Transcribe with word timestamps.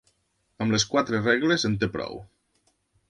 Amb 0.65 0.75
les 0.75 0.85
quatre 0.93 1.19
regles 1.27 1.67
en 1.69 1.77
te 1.85 1.91
prou 1.99 2.19